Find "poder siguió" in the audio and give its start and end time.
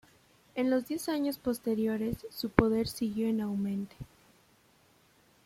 2.49-3.27